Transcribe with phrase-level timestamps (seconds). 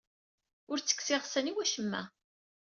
[0.71, 2.01] Ur ttekkseɣ iɣsan i wacemma.